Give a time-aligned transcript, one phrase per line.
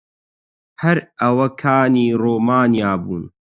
[0.81, 3.23] هەر ئەوەکانی ڕۆمانیا بوون.